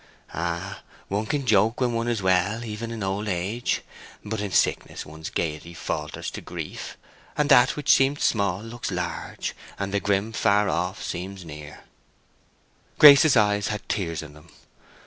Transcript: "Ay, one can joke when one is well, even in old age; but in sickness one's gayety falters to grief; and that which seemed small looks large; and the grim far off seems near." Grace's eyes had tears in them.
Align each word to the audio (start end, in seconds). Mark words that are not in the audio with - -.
"Ay, 0.33 0.77
one 1.09 1.27
can 1.27 1.45
joke 1.45 1.79
when 1.79 1.93
one 1.93 2.07
is 2.07 2.23
well, 2.23 2.65
even 2.65 2.89
in 2.89 3.03
old 3.03 3.27
age; 3.27 3.83
but 4.25 4.41
in 4.41 4.49
sickness 4.51 5.05
one's 5.05 5.29
gayety 5.29 5.75
falters 5.75 6.31
to 6.31 6.41
grief; 6.41 6.97
and 7.37 7.49
that 7.49 7.75
which 7.75 7.91
seemed 7.93 8.19
small 8.19 8.63
looks 8.63 8.89
large; 8.89 9.55
and 9.77 9.93
the 9.93 9.99
grim 9.99 10.33
far 10.33 10.67
off 10.67 11.03
seems 11.03 11.45
near." 11.45 11.81
Grace's 12.97 13.37
eyes 13.37 13.67
had 13.67 13.87
tears 13.87 14.23
in 14.23 14.33
them. 14.33 14.49